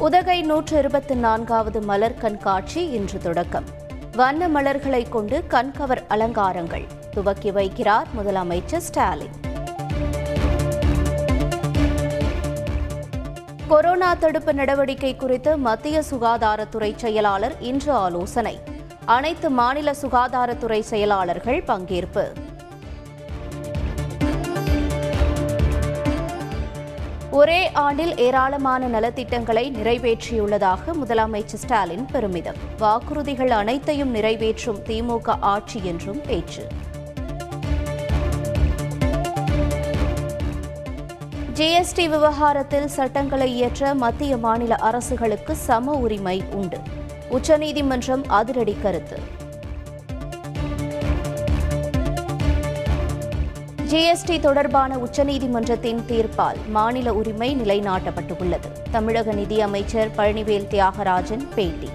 [0.00, 3.64] உதகை நூற்று இருபத்தி நான்காவது மலர் கண்காட்சி இன்று தொடக்கம்.
[4.12, 6.86] வண்ண மலர்களை கொண்டு கண்கவர் அலங்காரங்கள்.
[7.10, 9.30] துவக்கி வைக்கிறார் முதலமைச்சர் ஸ்டாலின்.
[13.68, 18.60] கொரோனா தடுப்பு நடவடிக்கை குறித்து மத்திய சுகாதாரத்துறை செயலாளர் இன்று ஆலோசனை.
[19.04, 22.32] அனைத்து மாநில சுகாதாரத்துறை செயலாளர்கள் பங்கேற்பு.
[27.40, 32.54] ஒரே ஆண்டில் ஏராளமான நலத்திட்டங்களை நிறைவேற்றியுள்ளதாக முதலமைச்சர் ஸ்டாலின் பெருமிதம்.
[32.78, 36.66] வாக்குறுதிகள் அனைத்தையும் நிறைவேற்றும் திமுக ஆட்சி என்றும் பேச்சு.
[41.54, 46.78] ஜிஎஸ்டி விவகாரத்தில் சட்டங்களை இயற்ற மத்திய மாநில அரசுகளுக்கு சம உரிமை உண்டு.
[47.28, 49.48] உச்சநீதிமன்றம் அதிரடி கருத்து.
[53.90, 58.72] ஜிஎஸ்டி தொடர்பான உச்சநீதிமன்றத்தின் தீர்ப்பால் மாநில உரிமை நிலைநாட்டப்பட்டுள்ளது.
[58.90, 61.90] தமிழக நிதியமைச்சர் பழனிவேல் தியாகராஜன் பேட்டி.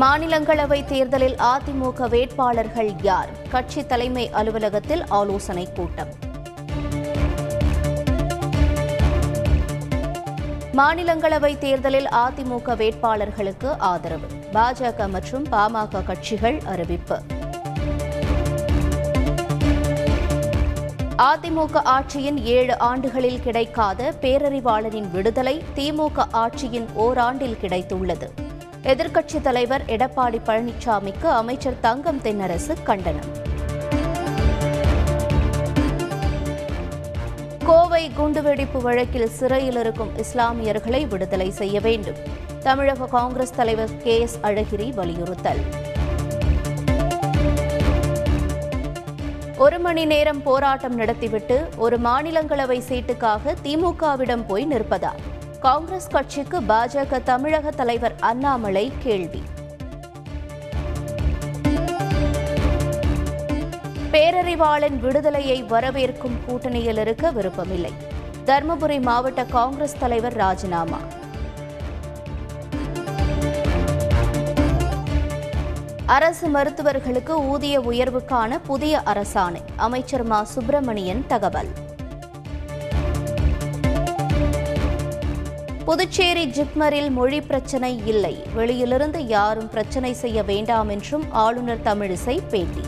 [0.00, 3.28] மாநிலங்களவை தேர்தலில் அதிமுக வேட்பாளர்கள் யார்?
[3.50, 6.08] கட்சி தலைமை அலுவலகத்தில் ஆலோசனை கூட்டம்.
[10.76, 14.26] மாநிலங்களவை தேர்தலில் அதிமுக வேட்பாளர்களுக்கு ஆதரவு.
[14.52, 17.22] பாஜக மற்றும் பாமக கட்சிகள் அறிவிப்பு.
[21.18, 28.30] அதிமுக ஆட்சியின் ஏழு ஆண்டுகளில் கிடைக்காத பேரறிவாளனின் விடுதலை திமுக ஆட்சியின் ஓராண்டில் கிடைத்துள்ளது.
[28.82, 33.50] எதிர்க்கட்சித் தலைவர் எடப்பாடி பழனிசாமிக்கு அமைச்சர் தங்கம் தென்னரசு கண்டனம்.
[37.64, 42.16] கோவை குண்டுவெடிப்பு வழக்கில் சிறையில் இருக்கும் இஸ்லாமியர்களை விடுதலை செய்ய வேண்டும்.
[42.62, 45.60] தமிழக காங்கிரஸ் தலைவர் கே எஸ் அழகிரி வலியுறுத்தல்.
[49.62, 55.10] ஒரு மணி நேரம் போராட்டம் நடத்திவிட்டு ஒரு மாநிலங்களவை சீட்டுக்காக திமுகவிடம் போய் நிற்பதா
[55.60, 59.42] காங்கிரஸ் கட்சிக்கு பாஜக தமிழக தலைவர் அண்ணாமலை கேள்வி.
[64.12, 67.92] பேரறிவாளன் விடுதலையை வரவேற்கும் கூட்டணியில் இருக்க விருப்பமில்லை.
[68.46, 71.00] தருமபுரி மாவட்ட காங்கிரஸ் தலைவர் ராஜினாமா.
[76.12, 79.60] அரசு மருத்துவர்களுக்கு ஊதிய உயர்வுக்கான புதிய அரசாணை.
[79.76, 80.44] அமைச்சர் மா.
[80.44, 81.68] சுப்பிரமணியன் தகவல்.
[85.84, 88.42] புதுச்சேரி ஜிப்மரில் மொழி பிரச்சினை இல்லை.
[88.54, 92.80] வெளியிலிருந்து யாரும் பிரச்சினை செய்ய வேண்டாம் என்றும் ஆளுநர் தமிழிசை பேட்டி.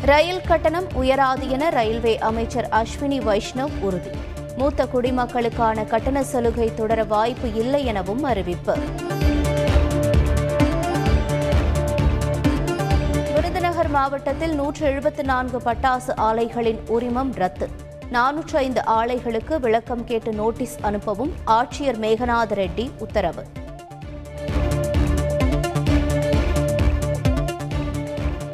[0.00, 4.17] ரயில் கட்டணம் உயராது என ரயில்வே அமைச்சர் அஸ்வினி வைஷ்ணவ் உறுதி.
[4.58, 8.74] மூத்த குடிமக்களுக்கான கட்டண சலுகை தொடர வாய்ப்பு இல்லை எனவும் அறிவிப்பு.
[13.34, 17.68] விருதுநகர் மாவட்டத்தில் நூற்று எழுபத்தி நான்கு பட்டாசு ஆலைகளின் உரிமம் ரத்து.
[18.12, 23.44] நானூற்று ஐந்து ஆலைகளுக்கு விளக்கம் கேட்டு நோட்டீஸ் அனுப்பவும் ஆட்சியர் மேகநாத ரெட்டி உத்தரவு.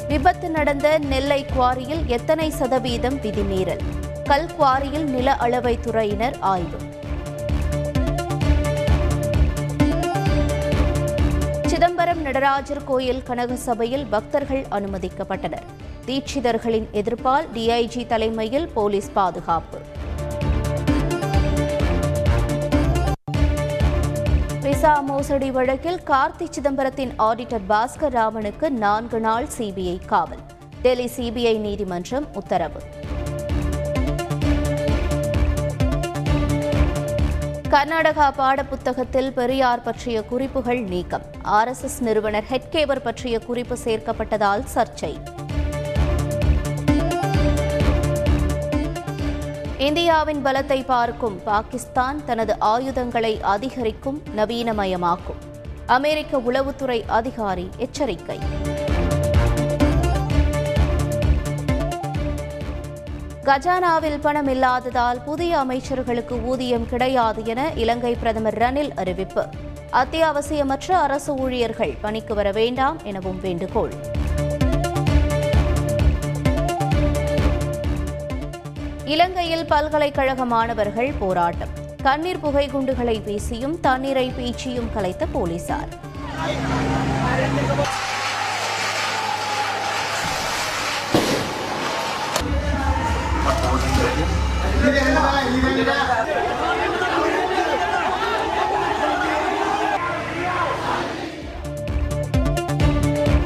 [0.07, 3.83] விபத்து நடந்த நெல்லை குவாரியில் எத்தனை சதவீதம் விதிமீறல்?
[4.29, 6.79] கல் குவாரியில் நில அளவை துறையினர் ஆய்வு.
[11.67, 15.67] சிதம்பரம் நடராஜர் கோயில் கனக சபையில் பக்தர்கள் அனுமதிக்கப்பட்டனர்.
[16.07, 19.79] தீட்சிதர்களின் எதிர்ப்பால் டிஐஜி தலைமையில் போலீஸ் பாதுகாப்பு.
[24.61, 30.45] விசா மோசடி வழக்கில் கார்த்தி சிதம்பரத்தின் ஆடிட்டர் பாஸ்கர் ராமனுக்கு நான்கு நாள் சிபிஐ காவல்.
[30.81, 32.81] டெல்லி சிபிஐ நீதிமன்றம் உத்தரவு.
[37.75, 41.21] கர்நாடகா பாடப்புத்தகத்தில் பெரியார் பற்றிய குறிப்புகள் நீக்கம்.
[41.43, 45.17] ஆர்எஸ்எஸ் நிறுவனர் ஹெட்கேவர் பற்றிய குறிப்பு சேர்க்கப்பட்டதால் சர்ச்சை.
[49.77, 55.41] இந்தியாவின் பலத்தை பார்க்கும் பாகிஸ்தான் தனது ஆயுதங்களை அதிகரிக்கும் நவீனமயமாக்கும்.
[55.85, 58.39] அமெரிக்க உளவுத்துறை அதிகாரி எச்சரிக்கை.
[63.45, 69.45] கஜானாவில் பணம் இல்லாததால் புதிய அமைச்சர்களுக்கு ஊதியம் கிடையாது என இலங்கை பிரதமர் ரணில் அறிவிப்பு.
[69.91, 73.93] அத்தியாவசியமற்ற அரசு ஊழியர்கள் பணிக்கு வர வேண்டாம் எனவும் வேண்டுகோள்.
[79.05, 81.69] இலங்கையில் பல்கலைக்கழக மாணவர்கள் போராட்டம்.
[82.03, 85.89] கண்ணீர் புகை குண்டுகளை வீசியும் தண்ணீரை பீச்சியும் கலைத்த போலீசார்.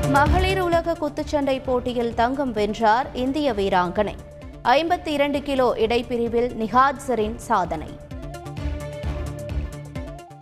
[0.10, 4.16] மகளிர் உலக குத்துச்சண்டை போட்டியில் தங்கம் வென்றார் இந்திய வீராங்கனை.
[4.64, 8.08] ஐம்பத்தி இரண்டு கிலோ இடைப்பிரிவில் நிஹாத் சரின் சாதனை.